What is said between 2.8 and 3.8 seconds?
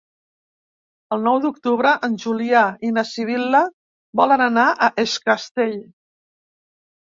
i na Sibil·la